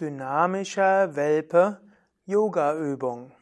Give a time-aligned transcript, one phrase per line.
[0.00, 1.78] Dynamischer Welpe
[2.24, 3.32] Yoga-Übung.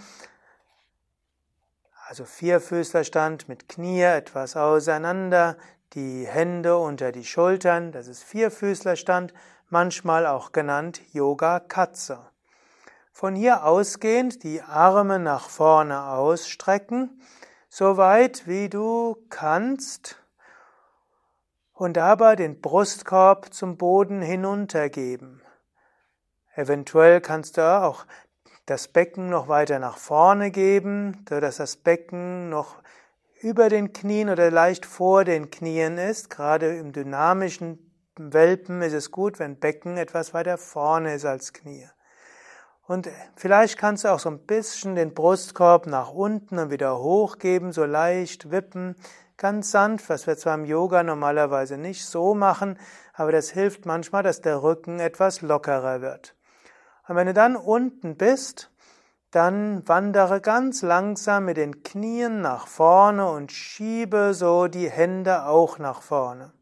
[2.12, 5.56] Also Vierfüßlerstand mit Knie etwas auseinander,
[5.94, 9.32] die Hände unter die Schultern, das ist Vierfüßlerstand,
[9.70, 12.18] manchmal auch genannt Yoga Katze.
[13.12, 17.18] Von hier ausgehend die Arme nach vorne ausstrecken,
[17.70, 20.22] so weit wie du kannst
[21.72, 25.40] und dabei den Brustkorb zum Boden hinuntergeben.
[26.56, 28.04] Eventuell kannst du auch
[28.66, 32.76] das Becken noch weiter nach vorne geben, sodass das Becken noch
[33.40, 36.30] über den Knien oder leicht vor den Knien ist.
[36.30, 41.88] Gerade im dynamischen Welpen ist es gut, wenn Becken etwas weiter vorne ist als Knie.
[42.86, 47.72] Und vielleicht kannst du auch so ein bisschen den Brustkorb nach unten und wieder hochgeben,
[47.72, 48.96] so leicht wippen,
[49.36, 52.78] ganz sanft, was wir zwar im Yoga normalerweise nicht so machen,
[53.14, 56.34] aber das hilft manchmal, dass der Rücken etwas lockerer wird.
[57.08, 58.70] Und wenn du dann unten bist,
[59.32, 65.78] dann wandere ganz langsam mit den Knien nach vorne und schiebe so die Hände auch
[65.78, 66.52] nach vorne.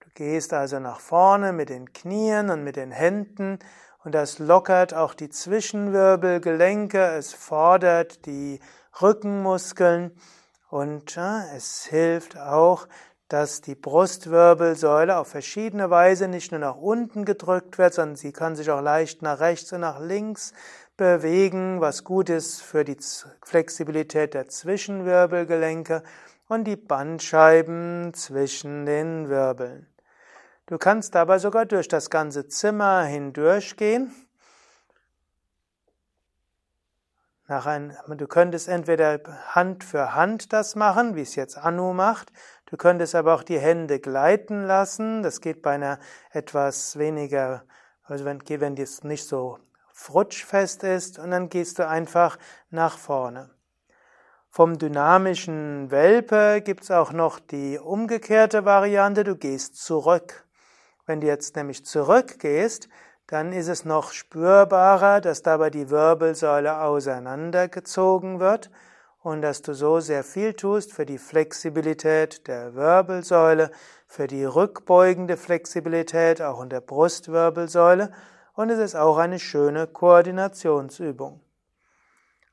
[0.00, 3.58] Du gehst also nach vorne mit den Knien und mit den Händen
[4.04, 8.60] und das lockert auch die Zwischenwirbelgelenke, es fordert die
[9.00, 10.14] Rückenmuskeln
[10.68, 12.88] und es hilft auch,
[13.32, 18.56] dass die Brustwirbelsäule auf verschiedene Weise nicht nur nach unten gedrückt wird, sondern sie kann
[18.56, 20.52] sich auch leicht nach rechts und nach links
[20.98, 22.98] bewegen, was gut ist für die
[23.42, 26.02] Flexibilität der Zwischenwirbelgelenke
[26.46, 29.86] und die Bandscheiben zwischen den Wirbeln.
[30.66, 34.12] Du kannst dabei sogar durch das ganze Zimmer hindurchgehen
[37.48, 42.32] ein, du könntest entweder Hand für Hand das machen, wie es jetzt Anu macht.
[42.72, 45.22] Du könntest aber auch die Hände gleiten lassen.
[45.22, 45.98] Das geht bei einer
[46.30, 47.64] etwas weniger,
[48.02, 49.58] also wenn, wenn das nicht so
[49.92, 51.18] frutschfest ist.
[51.18, 52.38] Und dann gehst du einfach
[52.70, 53.50] nach vorne.
[54.48, 59.22] Vom dynamischen Welpe gibt's auch noch die umgekehrte Variante.
[59.22, 60.46] Du gehst zurück.
[61.04, 62.88] Wenn du jetzt nämlich zurückgehst,
[63.26, 68.70] dann ist es noch spürbarer, dass dabei die Wirbelsäule auseinandergezogen wird
[69.22, 73.70] und dass du so sehr viel tust für die Flexibilität der Wirbelsäule,
[74.06, 78.12] für die rückbeugende Flexibilität auch in der Brustwirbelsäule
[78.54, 81.40] und es ist auch eine schöne Koordinationsübung.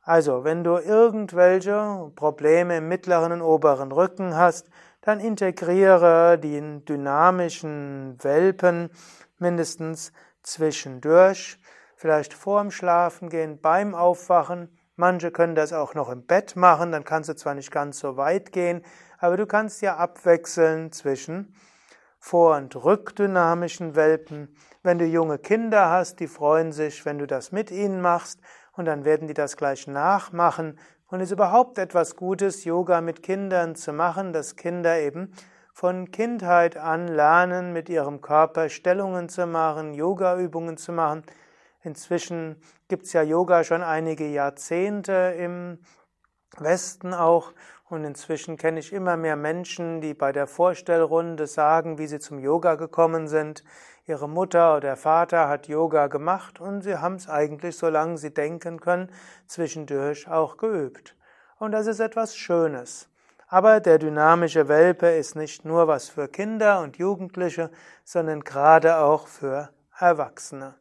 [0.02, 4.69] Also, wenn du irgendwelche Probleme im mittleren und oberen Rücken hast,
[5.01, 8.90] dann integriere den dynamischen Welpen
[9.38, 11.59] mindestens zwischendurch,
[11.96, 14.78] vielleicht vorm Schlafengehen, beim Aufwachen.
[15.00, 18.18] Manche können das auch noch im Bett machen, dann kannst du zwar nicht ganz so
[18.18, 18.84] weit gehen,
[19.18, 21.56] aber du kannst ja abwechseln zwischen
[22.20, 24.54] vor- und rückdynamischen Welpen.
[24.84, 28.42] Wenn du junge Kinder hast, die freuen sich, wenn du das mit ihnen machst
[28.74, 30.78] und dann werden die das gleich nachmachen.
[31.08, 35.31] Und es ist überhaupt etwas Gutes, Yoga mit Kindern zu machen, dass Kinder eben
[35.72, 41.24] von Kindheit an lernen, mit ihrem Körper Stellungen zu machen, Yoga-Übungen zu machen.
[41.81, 42.57] Inzwischen
[42.90, 45.79] gibt es ja Yoga schon einige Jahrzehnte im
[46.57, 47.53] Westen auch.
[47.85, 52.38] Und inzwischen kenne ich immer mehr Menschen, die bei der Vorstellrunde sagen, wie sie zum
[52.38, 53.63] Yoga gekommen sind.
[54.06, 58.80] Ihre Mutter oder Vater hat Yoga gemacht und sie haben es eigentlich, solange sie denken
[58.80, 59.12] können,
[59.48, 61.15] zwischendurch auch geübt.
[61.57, 63.09] Und das ist etwas Schönes.
[63.48, 67.71] Aber der dynamische Welpe ist nicht nur was für Kinder und Jugendliche,
[68.04, 70.75] sondern gerade auch für Erwachsene.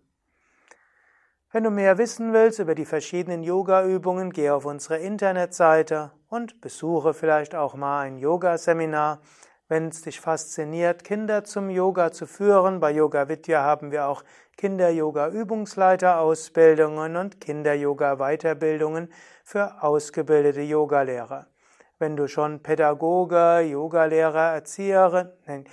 [1.50, 7.14] Wenn du mehr wissen willst über die verschiedenen Yoga-Übungen, geh auf unsere Internetseite und besuche
[7.14, 9.20] vielleicht auch mal ein Yoga-Seminar.
[9.66, 14.24] Wenn es dich fasziniert, Kinder zum Yoga zu führen, bei Yoga Vidya haben wir auch
[14.58, 19.10] Kinder-Yoga-Übungsleiter-Ausbildungen und Kinder-Yoga-Weiterbildungen
[19.42, 21.46] für ausgebildete Yogalehrer.
[21.98, 25.64] Wenn du schon Pädagoge, Yogalehrer, Erzieherin,